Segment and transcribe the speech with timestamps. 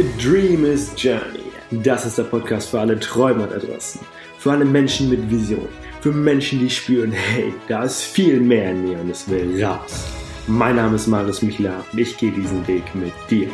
[0.00, 1.52] A Dream is Journey.
[1.70, 4.00] Das ist der Podcast für alle Träumer da draußen.
[4.38, 5.68] Für alle Menschen mit Vision.
[6.00, 10.06] Für Menschen, die spüren, hey, da ist viel mehr in mir und es will raus.
[10.46, 13.48] Mein Name ist Marius Michler und ich gehe diesen Weg mit dir.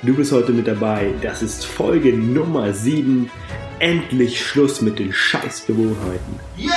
[0.00, 1.12] Du bist heute mit dabei.
[1.20, 3.30] Das ist Folge Nummer 7.
[3.78, 6.40] Endlich Schluss mit den Scheißgewohnheiten.
[6.56, 6.72] Yes!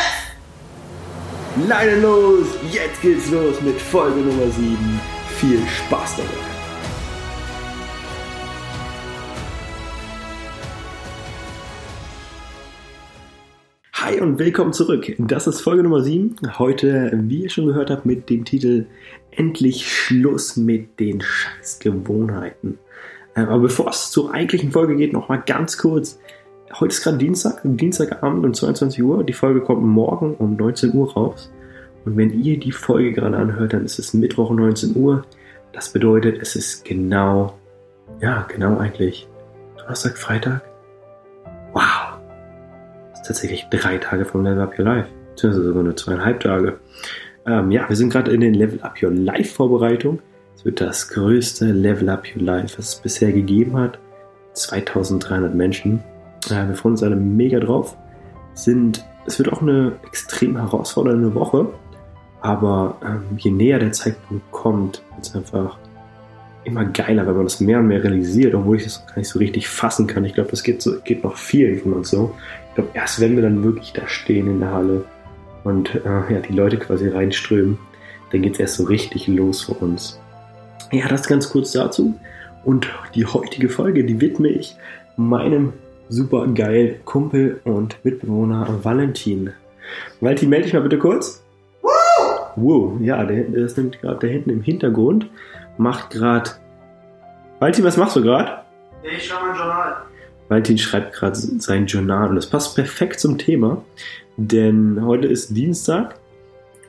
[1.66, 2.48] Leine los!
[2.74, 5.00] Jetzt geht's los mit Folge Nummer 7.
[5.40, 6.53] Viel Spaß dabei.
[14.14, 15.12] Hi und willkommen zurück.
[15.18, 16.36] Das ist Folge Nummer 7.
[16.60, 18.86] Heute, wie ihr schon gehört habt, mit dem Titel
[19.32, 22.78] Endlich Schluss mit den Scheißgewohnheiten.
[23.36, 26.20] Ähm, aber bevor es zur eigentlichen Folge geht, nochmal ganz kurz.
[26.80, 29.24] Heute ist gerade Dienstag, Dienstagabend um 22 Uhr.
[29.24, 31.52] Die Folge kommt morgen um 19 Uhr raus.
[32.06, 35.26] Und wenn ihr die Folge gerade anhört, dann ist es Mittwoch um 19 Uhr.
[35.72, 37.58] Das bedeutet, es ist genau,
[38.22, 39.28] ja, genau eigentlich
[39.78, 40.62] Donnerstag, Freitag.
[41.74, 42.13] Wow
[43.26, 45.10] tatsächlich drei Tage vom Level Up Your Life.
[45.32, 46.80] Beziehungsweise sogar nur zweieinhalb Tage.
[47.46, 50.20] Ähm, ja, wir sind gerade in den Level Up Your Life Vorbereitung.
[50.56, 54.00] Es wird das größte Level Up Your Life, was es bisher gegeben hat.
[54.54, 56.04] 2300 Menschen.
[56.50, 57.98] Äh, wir freuen uns alle mega drauf.
[58.54, 61.68] Sind, es wird auch eine extrem herausfordernde Woche.
[62.42, 65.78] Aber ähm, je näher der Zeitpunkt kommt, wird es einfach
[66.66, 69.40] immer geiler, wenn man das mehr und mehr realisiert, obwohl ich das gar nicht so
[69.40, 70.26] richtig fassen kann.
[70.26, 72.36] Ich glaube, das geht, so, geht noch vielen von uns so.
[72.70, 75.06] Ich glaube, erst wenn wir dann wirklich da stehen in der Halle
[75.64, 77.78] und äh, ja, die Leute quasi reinströmen,
[78.32, 80.20] dann geht es erst so richtig los für uns.
[80.92, 82.14] Ja, das ganz kurz dazu.
[82.64, 84.76] Und die heutige Folge, die widme ich
[85.18, 85.74] meinem
[86.10, 89.52] super geilen Kumpel und Mitbewohner Valentin.
[90.22, 91.44] Valentin, melde dich mal bitte kurz.
[92.56, 95.28] Wow, ja, der, der ist nämlich gerade da hinten im Hintergrund
[95.78, 96.52] macht gerade.
[97.60, 98.64] Valentin, was machst du gerade?
[99.04, 99.96] Ich schreibe mein Journal.
[100.50, 103.82] Valentin schreibt gerade sein Journal und das passt perfekt zum Thema,
[104.38, 106.16] denn heute ist Dienstag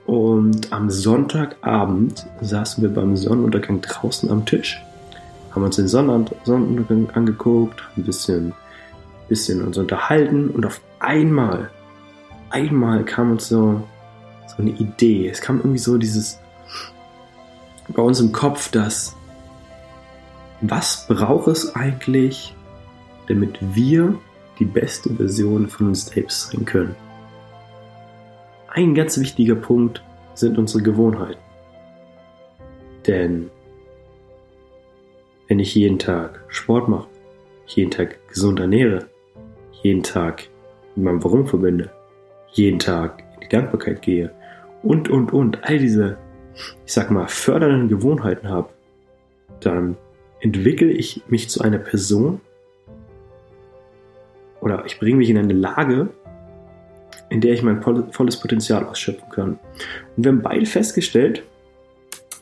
[0.07, 4.83] und am Sonntagabend saßen wir beim Sonnenuntergang draußen am Tisch,
[5.53, 8.53] haben uns den Sonnenuntergang angeguckt, ein bisschen,
[9.29, 11.71] bisschen uns unterhalten und auf einmal,
[12.51, 13.83] einmal kam uns so,
[14.49, 15.29] so eine Idee.
[15.29, 16.39] Es kam irgendwie so dieses,
[17.89, 19.17] bei uns im Kopf, dass
[20.61, 22.55] was braucht es eigentlich,
[23.29, 24.19] damit wir
[24.59, 26.97] die beste Version von uns selbst sein können?
[28.69, 30.03] Ein ganz wichtiger Punkt
[30.35, 31.41] sind unsere Gewohnheiten.
[33.07, 33.51] Denn
[35.49, 37.09] wenn ich jeden Tag Sport mache,
[37.67, 39.07] jeden Tag gesund ernähre,
[39.83, 40.49] jeden Tag
[40.97, 41.91] mit meinem Warum verbinde,
[42.53, 44.35] jeden Tag in die Dankbarkeit gehe
[44.83, 46.17] und, und, und, all diese
[46.87, 48.69] ich sag mal, fördernden Gewohnheiten habe,
[49.61, 49.97] dann
[50.41, 52.41] entwickle ich mich zu einer Person
[54.61, 56.09] oder ich bringe mich in eine Lage,
[57.31, 59.59] in der ich mein volles Potenzial ausschöpfen kann.
[60.17, 61.43] Und wir haben beide festgestellt,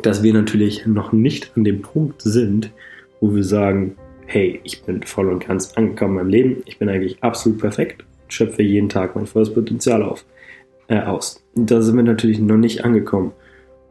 [0.03, 2.71] dass wir natürlich noch nicht an dem Punkt sind,
[3.21, 3.97] wo wir sagen,
[4.27, 8.05] hey, ich bin voll und ganz angekommen in meinem Leben, ich bin eigentlich absolut perfekt,
[8.29, 10.25] schöpfe jeden Tag mein volles Potenzial auf,
[10.89, 11.43] äh, aus.
[11.55, 13.33] Da sind wir natürlich noch nicht angekommen.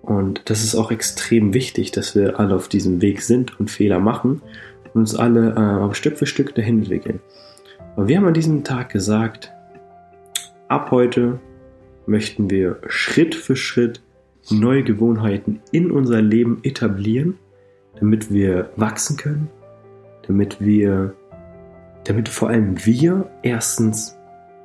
[0.01, 3.99] Und das ist auch extrem wichtig, dass wir alle auf diesem Weg sind und Fehler
[3.99, 4.41] machen
[4.93, 7.19] und uns alle äh, Stück für Stück dahin entwickeln.
[7.95, 9.51] Aber wir haben an diesem Tag gesagt,
[10.67, 11.39] ab heute
[12.05, 14.01] möchten wir Schritt für Schritt
[14.49, 17.37] neue Gewohnheiten in unser Leben etablieren,
[17.99, 19.49] damit wir wachsen können,
[20.25, 21.13] damit wir,
[22.05, 24.17] damit vor allem wir erstens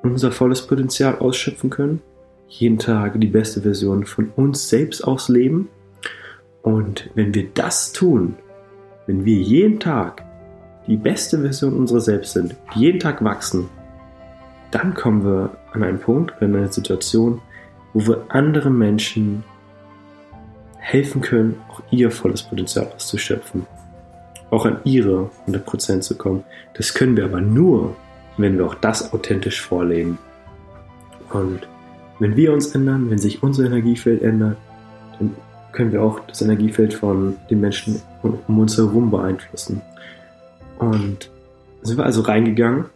[0.02, 2.00] unser volles Potenzial ausschöpfen können
[2.48, 5.68] jeden Tag die beste Version von uns selbst ausleben.
[6.62, 8.36] Und wenn wir das tun,
[9.06, 10.24] wenn wir jeden Tag
[10.86, 13.68] die beste Version unserer selbst sind, jeden Tag wachsen,
[14.70, 17.40] dann kommen wir an einen Punkt, in eine Situation,
[17.92, 19.44] wo wir anderen Menschen
[20.78, 23.66] helfen können, auch ihr volles Potenzial auszuschöpfen.
[24.50, 26.44] Auch an ihre 100% zu kommen.
[26.74, 27.96] Das können wir aber nur,
[28.36, 30.18] wenn wir auch das authentisch vorleben.
[31.32, 31.66] Und
[32.18, 34.56] wenn wir uns ändern, wenn sich unser Energiefeld ändert,
[35.18, 35.34] dann
[35.72, 39.82] können wir auch das Energiefeld von den Menschen um uns herum beeinflussen.
[40.78, 41.30] Und
[41.82, 42.86] sind wir also reingegangen.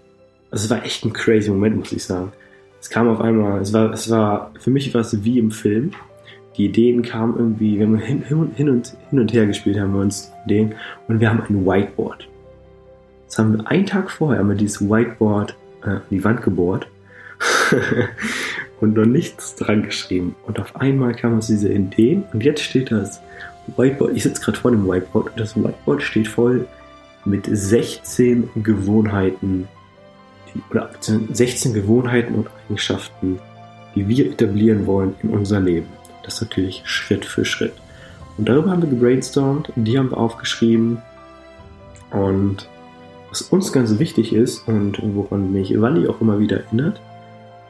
[0.51, 2.33] Also es war echt ein crazy Moment, muss ich sagen.
[2.81, 5.93] Es kam auf einmal, es war, es war, für mich war es wie im Film.
[6.57, 8.69] Die Ideen kamen irgendwie, wenn wir hin, hin, und, hin,
[9.13, 10.75] und, her gespielt haben, wir uns Ideen
[11.07, 12.27] und wir haben ein Whiteboard.
[13.27, 16.89] Das haben wir einen Tag vorher haben wir dieses Whiteboard äh, an die Wand gebohrt
[18.81, 20.35] und noch nichts dran geschrieben.
[20.47, 23.21] Und auf einmal kam aus diese Ideen und jetzt steht das
[23.77, 24.17] Whiteboard.
[24.17, 26.67] Ich sitze gerade vor dem Whiteboard und das Whiteboard steht voll
[27.25, 29.69] mit 16 Gewohnheiten
[30.71, 33.39] oder 16 Gewohnheiten und Eigenschaften,
[33.95, 35.89] die wir etablieren wollen in unser Leben.
[36.25, 37.75] Das natürlich Schritt für Schritt.
[38.37, 41.03] Und darüber haben wir gebrainstormt, die haben wir aufgeschrieben.
[42.11, 42.69] Und
[43.29, 47.01] was uns ganz wichtig ist und woran mich Wally auch immer wieder erinnert,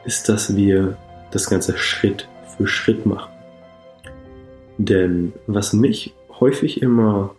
[0.05, 0.97] ist, dass wir
[1.31, 2.27] das Ganze Schritt
[2.57, 3.31] für Schritt machen.
[4.77, 7.35] Denn was mich häufig immer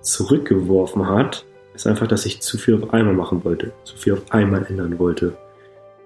[0.00, 1.44] zurückgeworfen hat,
[1.74, 4.98] ist einfach, dass ich zu viel auf einmal machen wollte, zu viel auf einmal ändern
[4.98, 5.36] wollte.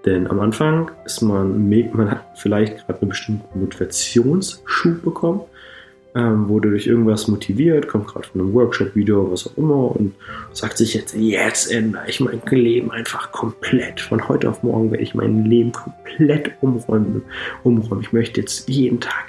[0.05, 5.41] Denn am Anfang ist man, man hat vielleicht gerade einen bestimmten Motivationsschub bekommen,
[6.17, 10.15] ähm, wurde durch irgendwas motiviert, kommt gerade von einem Workshop-Video, was auch immer und
[10.53, 14.01] sagt sich jetzt, jetzt ändere ich mein Leben einfach komplett.
[14.01, 17.21] Von heute auf morgen werde ich mein Leben komplett umräumen.
[17.65, 18.03] umräumen.
[18.03, 19.27] Ich möchte jetzt jeden Tag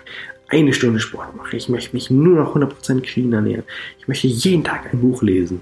[0.48, 1.58] eine Stunde Sport machen.
[1.58, 3.64] Ich möchte mich nur noch 100% clean ernähren.
[4.00, 5.60] Ich möchte jeden Tag ein Buch lesen.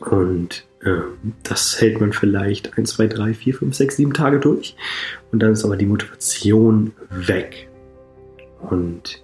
[0.00, 1.00] Und äh,
[1.44, 4.76] das hält man vielleicht 1, 2, 3, 4, 5, 6, 7 Tage durch.
[5.32, 7.70] Und dann ist aber die Motivation weg.
[8.68, 9.22] Und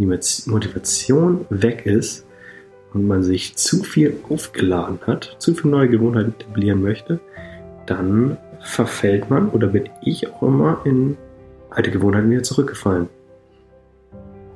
[0.00, 2.26] die Motivation weg ist
[2.92, 7.20] und man sich zu viel aufgeladen hat, zu viel neue Gewohnheiten etablieren möchte,
[7.86, 11.16] dann verfällt man oder bin ich auch immer in
[11.70, 13.08] alte Gewohnheiten wieder zurückgefallen.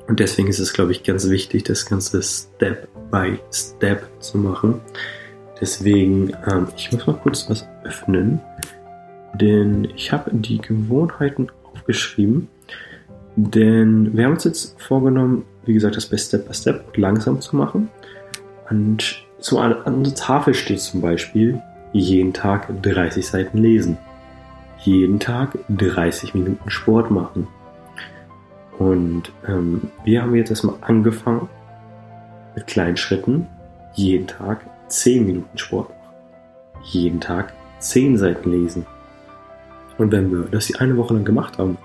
[0.06, 4.80] Und deswegen ist es, glaube ich, ganz wichtig, das Ganze Step by Step zu machen.
[5.60, 8.40] Deswegen, ähm, ich muss mal kurz was öffnen,
[9.34, 12.48] denn ich habe die Gewohnheiten aufgeschrieben.
[13.36, 17.56] Denn wir haben uns jetzt vorgenommen, wie gesagt, das bei Step by Step langsam zu
[17.56, 17.88] machen.
[18.70, 21.60] Und zu an der Tafel steht zum Beispiel,
[21.92, 23.98] jeden Tag 30 Seiten lesen.
[24.78, 27.46] Jeden Tag 30 Minuten Sport machen.
[28.78, 31.48] Und ähm, wir haben jetzt erstmal angefangen
[32.54, 33.46] mit kleinen Schritten.
[33.94, 36.14] Jeden Tag 10 Minuten Sport machen.
[36.82, 38.86] Jeden Tag 10 Seiten lesen.
[39.96, 41.78] Und wenn wir das die eine Woche lang gemacht haben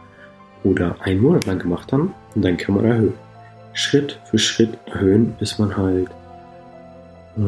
[0.63, 3.13] oder einen Monat lang gemacht haben, dann kann man erhöhen.
[3.73, 6.09] Schritt für Schritt erhöhen, bis man halt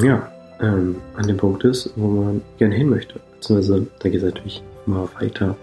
[0.02, 0.32] ja,
[0.62, 3.20] ähm, an dem Punkt ist, wo man gerne hin möchte.
[3.34, 5.56] Beziehungsweise da geht es natürlich immer weiter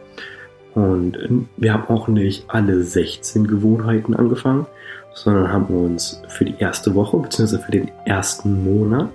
[0.75, 4.67] und wir haben auch nicht alle 16 Gewohnheiten angefangen,
[5.15, 7.59] sondern haben uns für die erste Woche bzw.
[7.59, 9.11] für den ersten Monat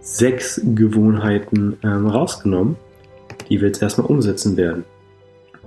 [0.00, 2.76] sechs Gewohnheiten ähm, rausgenommen,
[3.48, 4.84] die wir jetzt erstmal umsetzen werden.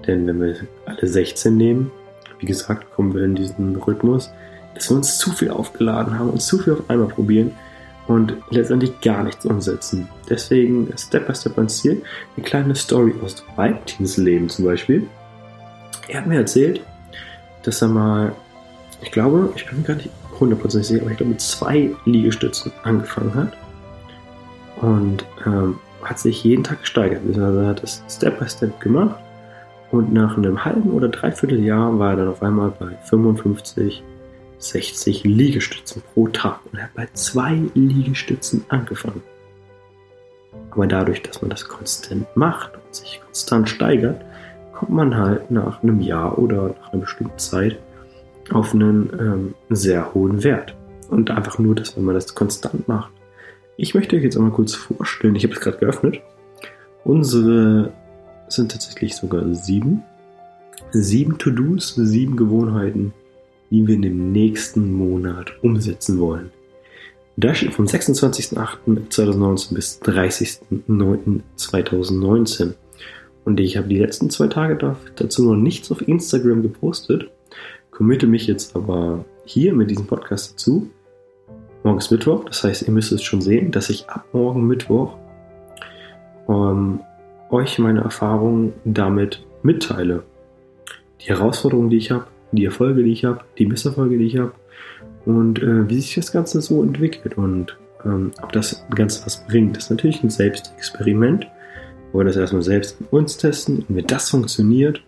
[0.07, 0.55] Denn wenn wir
[0.85, 1.91] alle 16 nehmen,
[2.39, 4.31] wie gesagt, kommen wir in diesen Rhythmus,
[4.73, 7.51] dass wir uns zu viel aufgeladen haben und zu viel auf einmal probieren
[8.07, 10.07] und letztendlich gar nichts umsetzen.
[10.29, 12.01] Deswegen Step by Step ans Ziel.
[12.35, 15.07] Eine kleine Story aus Valentins Leben zum Beispiel.
[16.07, 16.81] Er hat mir erzählt,
[17.63, 18.33] dass er mal,
[19.01, 20.09] ich glaube, ich bin mir gar nicht
[20.39, 23.53] hundertprozentig sicher, aber ich glaube mit zwei Liegestützen angefangen hat
[24.81, 27.21] und ähm, hat sich jeden Tag gesteigert.
[27.27, 29.15] Also er hat es Step by Step gemacht
[29.95, 34.03] und nach einem halben oder dreiviertel Jahr war er dann auf einmal bei 55
[34.57, 39.21] 60 Liegestützen pro Tag und er hat bei zwei Liegestützen angefangen.
[40.71, 44.21] Aber dadurch, dass man das konstant macht und sich konstant steigert,
[44.73, 47.79] kommt man halt nach einem Jahr oder nach einer bestimmten Zeit
[48.51, 50.75] auf einen ähm, sehr hohen Wert.
[51.09, 53.11] Und einfach nur, dass wenn man das konstant macht.
[53.77, 56.19] Ich möchte euch jetzt einmal kurz vorstellen, ich habe es gerade geöffnet.
[57.03, 57.91] Unsere
[58.47, 60.03] sind tatsächlich sogar sieben.
[60.91, 63.13] Sieben To-Dos, sieben Gewohnheiten,
[63.69, 66.51] die wir in dem nächsten Monat umsetzen wollen.
[67.37, 72.75] Da steht vom 26.08.2019 bis 30.09.2019.
[73.43, 77.29] Und ich habe die letzten zwei Tage dazu noch nichts auf Instagram gepostet,
[77.91, 80.89] committe mich jetzt aber hier mit diesem Podcast dazu.
[81.83, 85.17] Morgen ist Mittwoch, das heißt, ihr müsst es schon sehen, dass ich ab morgen Mittwoch
[86.49, 87.01] ähm,
[87.49, 90.23] euch meine Erfahrungen damit mitteile.
[91.21, 94.53] Die Herausforderungen, die ich habe, die Erfolge, die ich habe, die Misserfolge, die ich habe
[95.25, 99.75] und äh, wie sich das Ganze so entwickelt und ähm, ob das Ganze was bringt.
[99.75, 101.47] Das ist natürlich ein Selbstexperiment,
[102.13, 105.01] wir das erstmal selbst mit uns testen und wenn das funktioniert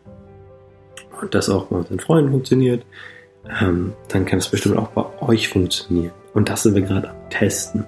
[1.22, 2.86] und das auch bei unseren Freunden funktioniert,
[3.62, 6.12] ähm, dann kann es bestimmt auch bei euch funktionieren.
[6.34, 7.86] Und das sind wir gerade am Testen.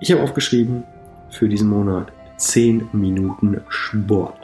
[0.00, 0.82] Ich habe aufgeschrieben
[1.30, 2.12] für diesen Monat
[2.42, 4.36] 10 Minuten Sport.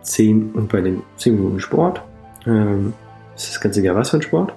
[0.00, 2.02] 10 und bei den 10 Minuten Sport
[2.46, 2.94] ähm,
[3.36, 4.54] ist das ganz egal, was für ein Sport.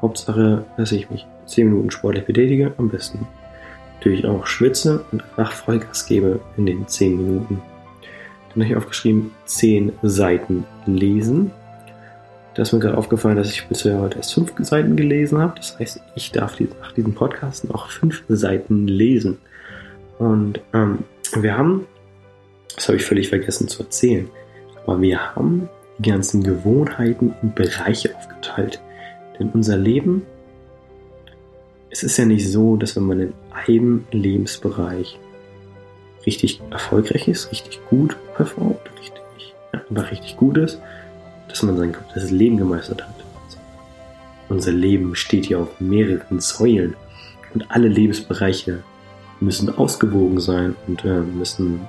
[0.00, 3.26] Hauptsache, dass ich mich 10 Minuten sportlich betätige, am besten
[3.96, 7.60] natürlich auch schwitze und einfach Vollgas gebe in den 10 Minuten.
[8.50, 11.50] Dann habe ich aufgeschrieben, 10 Seiten lesen
[12.54, 15.54] Da ist mir gerade aufgefallen, dass ich bisher heute erst fünf Seiten gelesen habe.
[15.56, 19.38] Das heißt, ich darf nach diesem Podcast noch fünf Seiten lesen.
[20.18, 21.00] Und ähm,
[21.34, 21.86] wir haben,
[22.74, 24.28] das habe ich völlig vergessen zu erzählen,
[24.86, 25.68] aber wir haben
[25.98, 28.80] die ganzen Gewohnheiten in Bereiche aufgeteilt.
[29.38, 30.22] Denn unser Leben,
[31.90, 33.32] es ist ja nicht so, dass wenn man in
[33.66, 35.18] einem Lebensbereich
[36.26, 39.54] richtig erfolgreich ist, richtig gut performt, richtig,
[39.90, 40.80] aber richtig gut ist,
[41.48, 43.14] dass man sein komplettes Leben gemeistert hat.
[44.48, 46.96] Unser Leben steht ja auf mehreren Säulen
[47.54, 48.82] und alle Lebensbereiche
[49.40, 51.80] müssen ausgewogen sein und äh, müssen,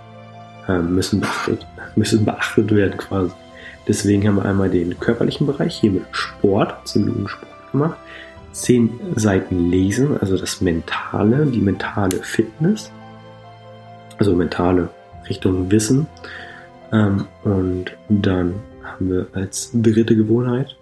[0.67, 3.31] äh, müssen, beachtet, müssen beachtet werden quasi.
[3.87, 7.97] Deswegen haben wir einmal den körperlichen Bereich hier mit Sport, 10 Minuten Sport gemacht,
[8.51, 12.91] 10 Seiten Lesen, also das Mentale, die mentale Fitness,
[14.17, 14.89] also mentale
[15.29, 16.07] Richtung Wissen.
[16.91, 20.75] Ähm, und dann haben wir als dritte Gewohnheit,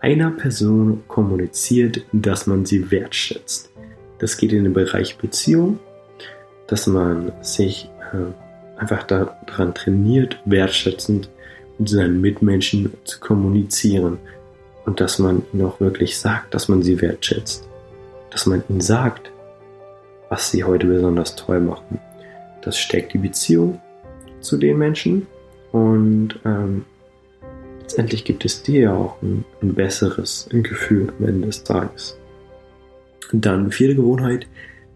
[0.00, 3.70] einer Person kommuniziert, dass man sie wertschätzt.
[4.24, 5.78] Das geht in den Bereich Beziehung,
[6.66, 11.28] dass man sich äh, einfach daran trainiert, wertschätzend
[11.76, 14.16] mit seinen Mitmenschen zu kommunizieren
[14.86, 17.68] und dass man ihnen auch wirklich sagt, dass man sie wertschätzt.
[18.30, 19.30] Dass man ihnen sagt,
[20.30, 22.00] was sie heute besonders toll machen.
[22.62, 23.78] Das stärkt die Beziehung
[24.40, 25.26] zu den Menschen
[25.70, 26.86] und ähm,
[27.82, 32.16] letztendlich gibt es dir ja auch ein, ein besseres Gefühl am Ende des Tages.
[33.32, 34.46] Dann vierte Gewohnheit,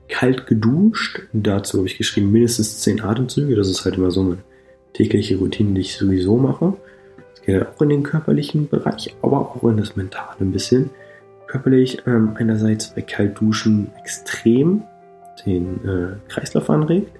[0.08, 1.22] kalt geduscht.
[1.32, 3.54] Dazu habe ich geschrieben, mindestens zehn Atemzüge.
[3.56, 4.38] Das ist halt immer so eine
[4.94, 6.74] tägliche Routine, die ich sowieso mache.
[7.34, 10.90] Das geht halt auch in den körperlichen Bereich, aber auch in das Mentale ein bisschen.
[11.46, 14.82] Körperlich ähm, einerseits bei Kaltduschen extrem
[15.46, 17.10] den äh, Kreislauf anregt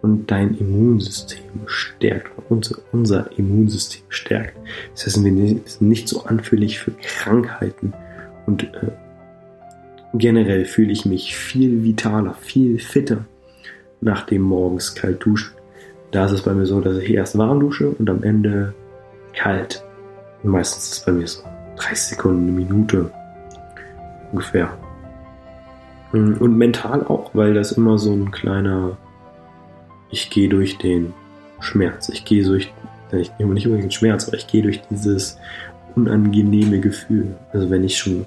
[0.00, 4.56] und dein Immunsystem stärkt, unser, unser Immunsystem stärkt.
[4.94, 7.92] Das heißt, wir sind nicht so anfällig für Krankheiten
[8.46, 8.90] und äh,
[10.14, 13.24] generell fühle ich mich viel vitaler, viel fitter
[14.00, 15.52] nach dem morgens kalt duschen.
[16.10, 18.74] Da ist es bei mir so, dass ich erst warm dusche und am Ende
[19.34, 19.82] kalt.
[20.42, 21.42] Und meistens ist es bei mir so
[21.76, 23.10] 30 Sekunden, eine Minute
[24.30, 24.76] ungefähr.
[26.12, 28.98] Und mental auch, weil das immer so ein kleiner
[30.12, 31.12] ich gehe durch den
[31.58, 32.08] Schmerz.
[32.10, 32.72] Ich gehe durch,
[33.10, 35.38] nicht unbedingt den Schmerz, aber ich gehe durch dieses
[35.96, 37.34] unangenehme Gefühl.
[37.52, 38.26] Also wenn ich schon,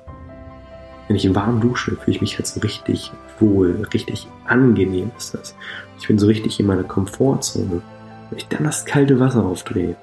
[1.07, 5.55] wenn ich warm dusche, fühle ich mich halt so richtig wohl, richtig angenehm ist das.
[5.99, 7.81] Ich bin so richtig in meiner Komfortzone.
[8.29, 9.95] Wenn ich dann das kalte Wasser aufdrehe,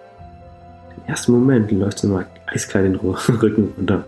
[0.96, 2.96] im ersten Moment läuft es immer eiskalt den
[3.40, 4.04] Rücken runter,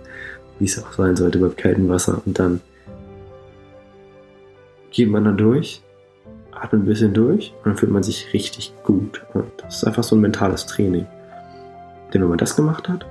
[0.59, 2.23] wie es auch sein sollte beim kalten Wasser.
[2.25, 2.61] Und dann
[4.91, 5.83] geht man da durch
[6.65, 9.23] atmet ein bisschen durch und dann fühlt man sich richtig gut.
[9.35, 11.07] Und das ist einfach so ein mentales Training.
[12.13, 13.07] Denn wenn man das gemacht hat,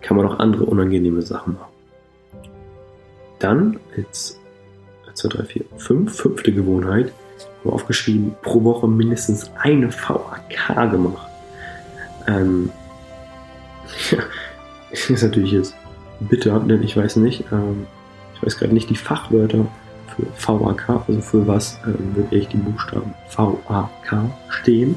[0.00, 1.77] kann man auch andere unangenehme Sachen machen.
[3.38, 4.38] Dann als
[5.08, 10.90] 1, 2, 3, 4, 5, fünfte Gewohnheit, haben wir aufgeschrieben, pro Woche mindestens eine VAK
[10.90, 11.28] gemacht.
[12.26, 12.70] Ähm,
[14.10, 14.18] ja,
[14.90, 15.74] ist natürlich jetzt
[16.20, 17.86] bitter, denn ich weiß nicht, ähm,
[18.34, 19.66] ich weiß gerade nicht die Fachwörter
[20.14, 24.96] für VAK, also für was ähm, wirklich die Buchstaben VAK stehen.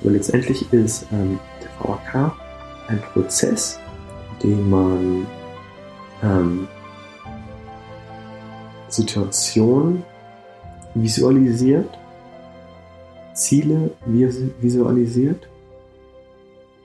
[0.00, 2.32] Aber letztendlich ist ähm, der VAK
[2.88, 3.78] ein Prozess,
[4.42, 5.26] dem man
[6.22, 6.68] ähm,
[8.88, 10.02] Situationen
[10.94, 11.88] visualisiert,
[13.34, 15.48] Ziele visualisiert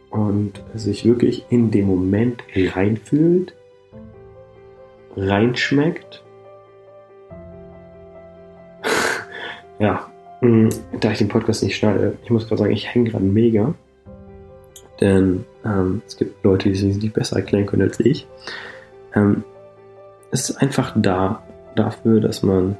[0.10, 3.55] und sich wirklich in dem Moment reinfühlt,
[5.15, 6.24] reinschmeckt
[9.79, 10.07] Ja,
[10.41, 10.69] mm,
[11.00, 13.74] da ich den Podcast nicht schneide, ich muss gerade sagen, ich hänge gerade mega.
[15.01, 18.27] Denn ähm, es gibt Leute, die sich nicht besser erklären können als ich.
[19.15, 19.43] Ähm,
[20.31, 21.43] es ist einfach da,
[21.75, 22.77] dafür, dass man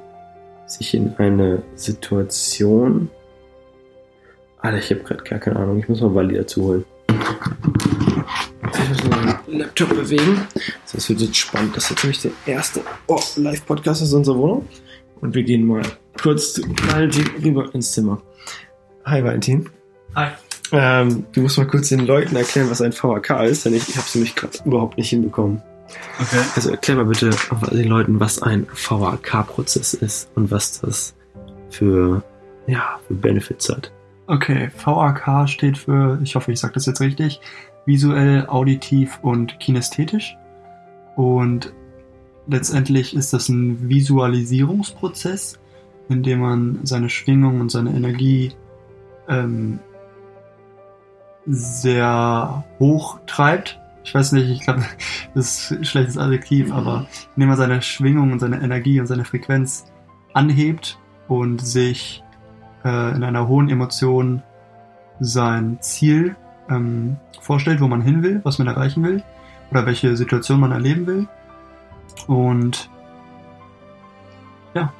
[0.66, 3.10] sich in eine Situation.
[4.60, 6.86] Alter, ich habe gerade gar keine Ahnung, ich muss mal Wally dazu holen.
[7.10, 10.48] Ich muss mal meinen Laptop bewegen.
[10.92, 11.76] Das wird jetzt spannend.
[11.76, 14.68] Das ist jetzt nämlich der erste oh, Live-Podcast aus unserer Wohnung.
[15.22, 15.84] Und wir gehen mal
[16.22, 18.22] kurz zu Valentin rüber ins Zimmer.
[19.06, 19.70] Hi Valentin.
[20.16, 20.30] Hi.
[20.72, 23.96] Ähm, du musst mal kurz den Leuten erklären, was ein VHK ist, denn ich, ich
[23.96, 25.62] habe es nämlich gerade überhaupt nicht hinbekommen.
[26.20, 26.42] Okay.
[26.56, 27.32] Also erklär mal bitte
[27.72, 31.16] den Leuten, was ein VHK-Prozess ist und was das
[31.70, 32.24] für,
[32.68, 33.92] ja, für Benefits hat.
[34.28, 37.42] Okay, VHK steht für, ich hoffe, ich sage das jetzt richtig,
[37.86, 40.38] visuell, auditiv und kinästhetisch.
[41.16, 41.74] Und
[42.48, 45.60] letztendlich ist das ein Visualisierungsprozess,
[46.10, 48.54] in dem man seine Schwingung und seine Energie
[49.28, 49.80] ähm,
[51.46, 54.84] sehr hoch treibt ich weiß nicht, ich glaube,
[55.34, 59.26] das ist ein schlechtes Adjektiv, aber indem er seine Schwingung und seine Energie und seine
[59.26, 59.86] Frequenz
[60.34, 62.24] anhebt und sich
[62.84, 64.44] äh, in einer hohen Emotion
[65.20, 66.36] sein Ziel
[66.70, 69.24] ähm, vorstellt, wo man hin will, was man erreichen will
[69.72, 71.28] oder welche Situation man erleben will.
[72.28, 72.90] Und
[74.74, 74.92] ja,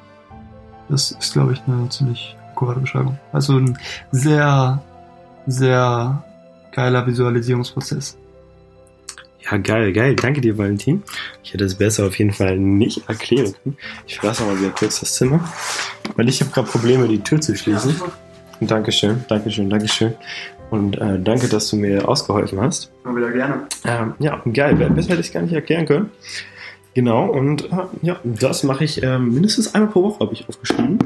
[0.88, 3.18] das ist, glaube ich, eine ziemlich akkurate Beschreibung.
[3.32, 3.78] Also ein
[4.10, 4.82] sehr,
[5.46, 6.24] sehr
[6.72, 8.18] geiler Visualisierungsprozess.
[9.44, 10.16] Ja, geil, geil.
[10.16, 11.02] Danke dir, Valentin.
[11.42, 13.76] Ich hätte es besser auf jeden Fall nicht erklären können.
[14.06, 15.40] Ich verlasse mal wieder kurz das Zimmer,
[16.16, 17.94] weil ich habe gerade Probleme, die Tür zu schließen.
[18.60, 20.14] Dankeschön, Dankeschön, Dankeschön.
[20.70, 22.90] Und äh, danke, dass du mir ausgeholfen hast.
[23.04, 23.66] Mal wieder gerne.
[23.84, 24.74] Ähm, ja, geil.
[24.74, 26.10] Besser hätte ich es gar nicht erklären können.
[26.94, 30.98] Genau, und äh, ja, das mache ich äh, mindestens einmal pro Woche, habe ich aufgeschrieben.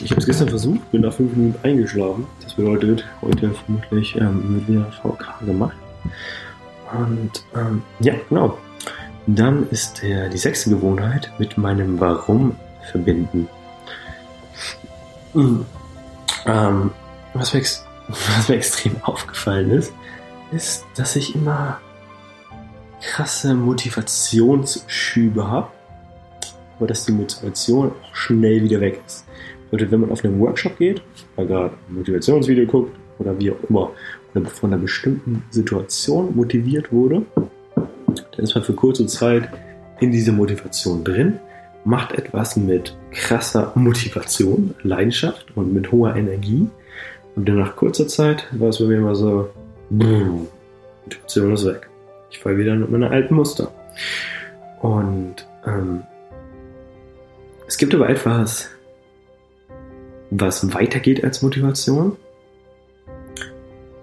[0.00, 2.26] Ich habe es gestern versucht, bin nach fünf Minuten eingeschlafen.
[2.42, 5.76] Das bedeutet, heute vermutlich ähm, wird wieder VK gemacht.
[6.92, 8.58] Und ähm, ja, genau.
[9.26, 12.54] Dann ist der, die sechste Gewohnheit mit meinem Warum
[12.90, 13.48] verbinden.
[15.34, 15.66] Mhm.
[16.46, 16.90] Ähm,
[17.34, 17.60] was, mir
[18.08, 19.92] was, mir extrem aufgefallen ist,
[20.52, 21.80] ist, dass ich immer
[23.02, 25.68] krasse Motivationsschübe habe,
[26.78, 29.24] aber dass die Motivation auch schnell wieder weg ist.
[29.72, 31.02] Wenn man auf einen Workshop geht,
[31.34, 33.90] weil gerade ein Motivationsvideo guckt oder wie auch immer,
[34.44, 37.22] von einer bestimmten Situation motiviert wurde,
[37.74, 39.48] dann ist man für kurze Zeit
[40.00, 41.38] in dieser Motivation drin,
[41.84, 46.68] macht etwas mit krasser Motivation, Leidenschaft und mit hoher Energie.
[47.34, 49.50] Und dann nach kurzer Zeit war es bei mir immer so,
[49.90, 50.48] boom,
[51.04, 51.88] Motivation ist weg.
[52.30, 53.70] Ich falle wieder in meine alten Muster.
[54.80, 56.02] Und ähm,
[57.66, 58.68] es gibt aber etwas,
[60.30, 62.16] was weitergeht als Motivation.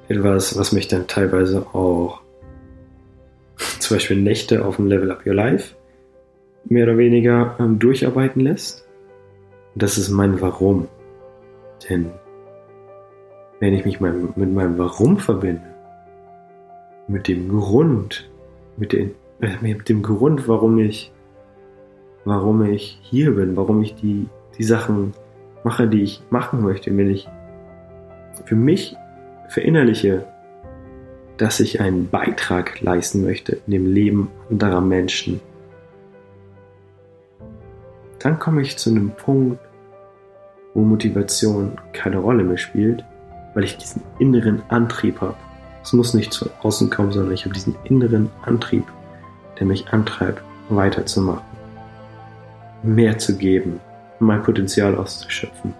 [0.09, 2.21] Etwas, was mich dann teilweise auch
[3.79, 5.75] zum Beispiel Nächte auf dem Level Up Your Life
[6.65, 8.87] mehr oder weniger ähm, durcharbeiten lässt.
[9.75, 10.87] Das ist mein Warum.
[11.89, 12.11] Denn
[13.59, 15.73] wenn ich mich mit meinem Warum verbinde,
[17.07, 18.29] mit dem Grund,
[18.77, 21.11] mit, den, äh, mit dem Grund, warum ich,
[22.25, 24.27] warum ich hier bin, warum ich die,
[24.57, 25.13] die Sachen
[25.63, 27.27] mache, die ich machen möchte, wenn ich
[28.45, 28.95] für mich
[29.49, 30.25] verinnerliche,
[31.37, 35.41] dass ich einen Beitrag leisten möchte in dem Leben anderer Menschen,
[38.19, 39.59] dann komme ich zu einem Punkt,
[40.73, 43.03] wo Motivation keine Rolle mehr spielt,
[43.53, 45.35] weil ich diesen inneren Antrieb habe.
[45.83, 48.85] Es muss nicht zu außen kommen, sondern ich habe diesen inneren Antrieb,
[49.59, 51.43] der mich antreibt, weiterzumachen,
[52.81, 53.81] mehr zu geben,
[54.19, 55.73] mein Potenzial auszuschöpfen.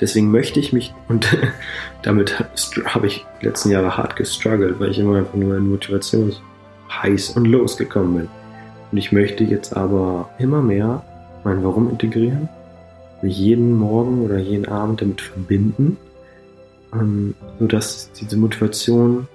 [0.00, 1.36] Deswegen möchte ich mich, und
[2.02, 2.38] damit
[2.84, 7.46] habe ich die letzten Jahre hart gestruggelt, weil ich immer einfach nur in Motivationsheiß und
[7.46, 8.28] losgekommen bin.
[8.92, 11.02] Und ich möchte jetzt aber immer mehr
[11.44, 12.48] mein Warum integrieren,
[13.22, 15.96] mich jeden Morgen oder jeden Abend damit verbinden,
[16.92, 19.28] ähm, sodass diese Motivation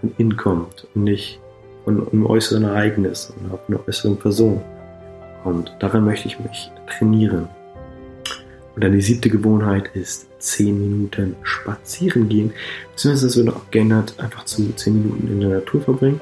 [0.00, 1.40] von innen kommt und nicht
[1.84, 4.60] von einem äußeren Ereignis oder einer äußeren Person.
[5.44, 7.48] Und daran möchte ich mich trainieren.
[8.76, 12.52] Und dann die siebte Gewohnheit ist 10 Minuten spazieren gehen.
[12.92, 16.20] Beziehungsweise es wird auch geändert, einfach zu 10 Minuten in der Natur verbringen.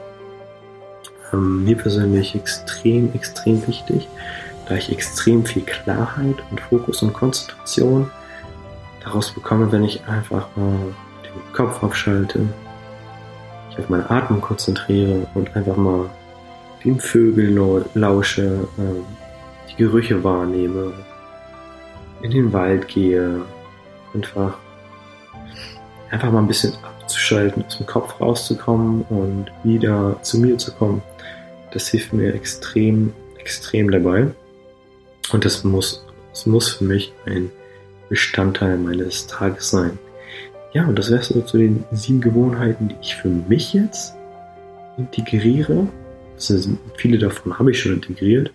[1.32, 4.06] Ähm, mir persönlich extrem, extrem wichtig,
[4.68, 8.08] da ich extrem viel Klarheit und Fokus und Konzentration
[9.02, 12.40] daraus bekomme, wenn ich einfach mal den Kopf aufschalte,
[13.72, 16.08] ich auf meine Atmung konzentriere und einfach mal
[16.84, 19.04] den Vögel lausche, ähm,
[19.68, 20.92] die Gerüche wahrnehme,
[22.24, 23.42] in den Wald gehe,
[24.14, 24.56] einfach,
[26.10, 31.02] einfach mal ein bisschen abzuschalten, aus dem Kopf rauszukommen und wieder zu mir zu kommen.
[31.72, 34.28] Das hilft mir extrem, extrem dabei.
[35.32, 37.50] Und das muss, das muss für mich ein
[38.08, 39.98] Bestandteil meines Tages sein.
[40.72, 44.14] Ja, und das wäre so zu den sieben Gewohnheiten, die ich für mich jetzt
[44.96, 45.86] integriere.
[46.36, 48.50] Sind, viele davon habe ich schon integriert,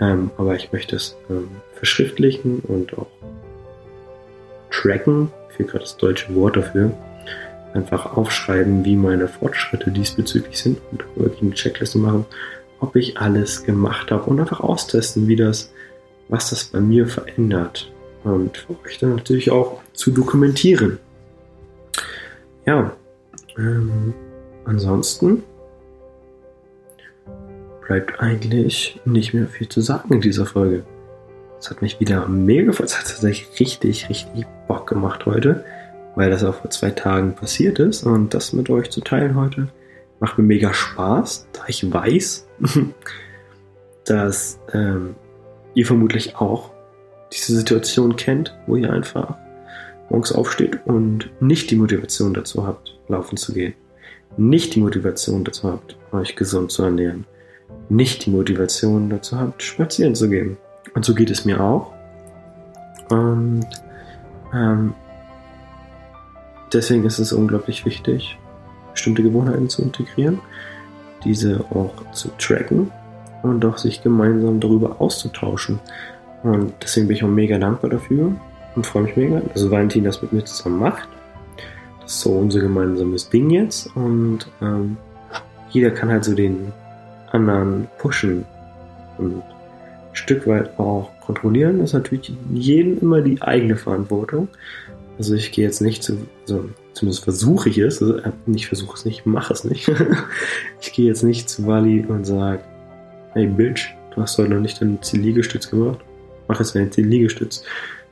[0.00, 3.06] ähm, aber ich möchte es ähm, verschriftlichen und auch
[4.70, 6.92] tracken, für gerade das deutsche Wort dafür,
[7.74, 12.24] einfach aufschreiben, wie meine Fortschritte diesbezüglich sind und wirklich eine Checkliste machen,
[12.80, 15.72] ob ich alles gemacht habe und einfach austesten, wie das,
[16.28, 17.90] was das bei mir verändert.
[18.24, 20.98] Und euch dann natürlich auch zu dokumentieren.
[22.66, 22.92] Ja,
[23.56, 24.12] ähm,
[24.64, 25.42] ansonsten
[27.88, 30.84] bleibt eigentlich nicht mehr viel zu sagen in dieser Folge.
[31.58, 32.86] Es hat mich wieder mega gefreut.
[32.86, 35.64] Es hat tatsächlich richtig, richtig Bock gemacht heute,
[36.14, 38.04] weil das auch vor zwei Tagen passiert ist.
[38.04, 39.68] Und das mit euch zu teilen heute
[40.20, 42.46] macht mir mega Spaß, da ich weiß,
[44.04, 45.16] dass ähm,
[45.74, 46.70] ihr vermutlich auch
[47.32, 49.36] diese Situation kennt, wo ihr einfach
[50.10, 53.74] morgens aufsteht und nicht die Motivation dazu habt, laufen zu gehen.
[54.36, 57.26] Nicht die Motivation dazu habt, euch gesund zu ernähren.
[57.88, 60.56] Nicht die Motivation dazu habt, spazieren zu gehen.
[60.94, 61.92] Und so geht es mir auch.
[63.08, 63.66] Und
[64.54, 64.94] ähm,
[66.72, 68.38] deswegen ist es unglaublich wichtig,
[68.92, 70.40] bestimmte Gewohnheiten zu integrieren,
[71.24, 72.90] diese auch zu tracken
[73.42, 75.78] und auch sich gemeinsam darüber auszutauschen.
[76.42, 78.32] Und deswegen bin ich auch mega dankbar dafür
[78.74, 81.08] und freue mich mega, dass Valentin das mit mir zusammen macht.
[82.02, 84.96] Das ist so unser gemeinsames Ding jetzt und ähm,
[85.70, 86.72] jeder kann halt so den
[87.32, 88.44] anderen pushen
[89.18, 89.42] und ein
[90.12, 91.80] Stück weit auch kontrollieren.
[91.80, 94.48] Ist natürlich jedem immer die eigene Verantwortung.
[95.18, 98.96] Also ich gehe jetzt nicht zu, also zumindest versuche ich es, also äh, nicht versuche
[98.96, 99.90] es nicht, mache es nicht.
[100.80, 102.60] ich gehe jetzt nicht zu Wally und sage,
[103.32, 105.98] hey Bitch, du hast heute noch nicht deinen Liegestütz gemacht.
[106.46, 107.64] Mach jetzt einen Liegestütz.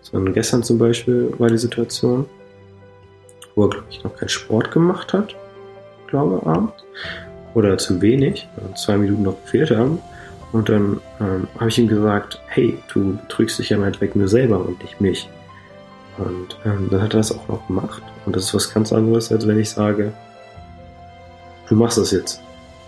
[0.02, 2.26] Sondern gestern zum Beispiel war die Situation,
[3.55, 5.35] wo er, glaube ich, noch keinen Sport gemacht hat,
[6.07, 6.85] glaube abends.
[7.56, 9.98] Oder zu wenig, zwei Minuten noch gefehlt haben.
[10.52, 14.60] Und dann ähm, habe ich ihm gesagt, hey, du betrügst dich ja meinetwegen nur selber
[14.60, 15.26] und nicht mich.
[16.18, 18.02] Und ähm, dann hat er das auch noch gemacht.
[18.26, 20.12] Und das ist was ganz anderes, als wenn ich sage,
[21.66, 22.42] du machst das jetzt,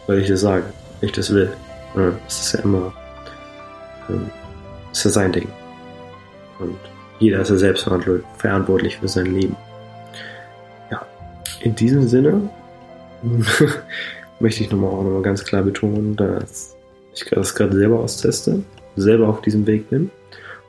[0.07, 0.65] weil ich das sage,
[1.01, 1.51] ich das will.
[1.97, 2.93] Ja, ist ja immer,
[4.11, 4.31] ähm,
[4.93, 5.49] ist ja sein Ding.
[6.59, 6.77] Und
[7.21, 7.89] jeder ist ja selbst
[8.37, 9.57] verantwortlich für sein Leben.
[10.91, 11.07] Ja,
[11.61, 12.51] in diesem Sinne
[14.41, 16.77] möchte ich nochmal auch nochmal ganz klar betonen, dass
[17.15, 18.63] ich das gerade selber austeste,
[18.97, 20.11] selber auf diesem Weg bin.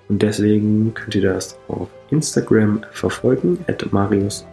[0.08, 4.46] Und deswegen könnt ihr das auf Instagram verfolgen, at marius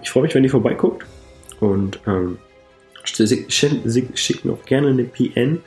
[0.00, 1.04] Ich freue mich, wenn ihr vorbeiguckt.
[1.58, 2.38] Und ähm,
[3.04, 5.60] schickt auch gerne eine PN,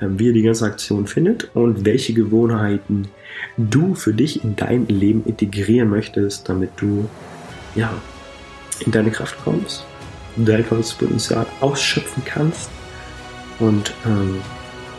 [0.00, 3.08] ähm, wie ihr die ganze Aktion findet und welche Gewohnheiten
[3.56, 7.08] du für dich in dein Leben integrieren möchtest, damit du
[7.74, 7.92] ja
[8.80, 9.84] in deine Kraft kommst,
[10.36, 12.70] dein volles Potenzial ausschöpfen kannst
[13.58, 14.40] und ähm,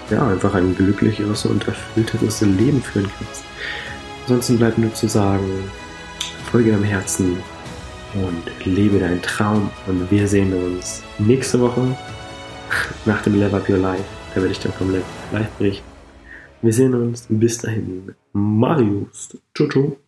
[0.10, 3.44] ja, einfach ein glücklicheres und erfüllteres Leben führen kannst.
[4.24, 5.70] Ansonsten bleibt nur zu sagen,
[6.52, 7.38] folge deinem Herzen
[8.14, 9.70] und lebe deinen Traum.
[9.88, 11.96] Und wir sehen uns nächste Woche
[13.06, 14.04] nach dem Level Up Your Life.
[14.34, 15.88] Da werde ich dann vom Level Up Life berichten.
[16.62, 17.28] Wir sehen uns.
[17.30, 18.16] Bis dahin.
[18.34, 19.38] Marius.
[19.54, 20.05] Ciao, ciao.